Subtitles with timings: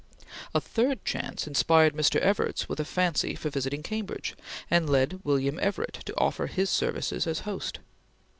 [0.55, 2.19] A third chance inspired Mr.
[2.25, 4.35] Evarts with a fancy for visiting Cambridge,
[4.67, 7.77] and led William Everett to offer his services as host.